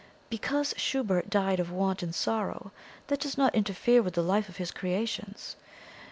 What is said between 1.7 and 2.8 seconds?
want and sorrow,